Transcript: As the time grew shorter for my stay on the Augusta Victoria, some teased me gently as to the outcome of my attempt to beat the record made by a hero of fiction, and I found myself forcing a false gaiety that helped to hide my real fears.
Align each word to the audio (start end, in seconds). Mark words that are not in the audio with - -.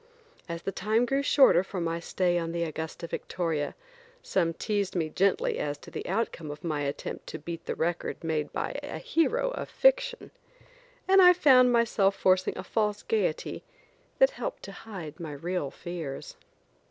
As 0.49 0.63
the 0.63 0.71
time 0.71 1.05
grew 1.05 1.21
shorter 1.21 1.63
for 1.63 1.79
my 1.79 1.99
stay 1.99 2.39
on 2.39 2.53
the 2.53 2.63
Augusta 2.63 3.05
Victoria, 3.05 3.75
some 4.23 4.51
teased 4.51 4.95
me 4.95 5.09
gently 5.09 5.59
as 5.59 5.77
to 5.77 5.91
the 5.91 6.07
outcome 6.07 6.49
of 6.49 6.63
my 6.63 6.81
attempt 6.81 7.27
to 7.27 7.37
beat 7.37 7.67
the 7.67 7.75
record 7.75 8.23
made 8.23 8.51
by 8.51 8.79
a 8.81 8.97
hero 8.97 9.51
of 9.51 9.69
fiction, 9.69 10.31
and 11.07 11.21
I 11.21 11.33
found 11.33 11.71
myself 11.71 12.15
forcing 12.15 12.57
a 12.57 12.63
false 12.63 13.03
gaiety 13.03 13.63
that 14.17 14.31
helped 14.31 14.63
to 14.63 14.71
hide 14.71 15.19
my 15.19 15.33
real 15.33 15.69
fears. 15.69 16.35